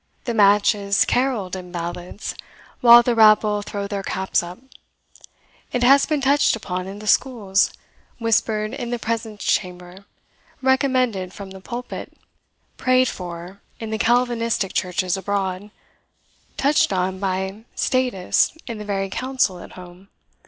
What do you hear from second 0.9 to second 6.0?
carolled in ballads, while the rabble throw their caps up. It